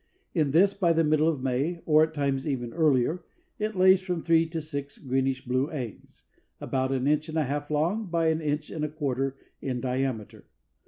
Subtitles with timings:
[0.33, 3.23] In this by the middle of May, or at times even earlier,
[3.59, 6.23] it lays from three to six greenish blue eggs,
[6.59, 10.45] about an inch and a half long by an inch and a quarter in diameter.